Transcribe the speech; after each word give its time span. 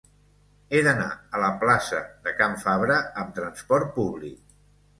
He 0.71 0.79
d'anar 0.87 1.09
a 1.17 1.41
la 1.43 1.51
plaça 1.65 2.01
de 2.25 2.35
Can 2.41 2.59
Fabra 2.65 2.99
amb 3.25 3.39
trasport 3.39 3.95
públic. 4.03 4.45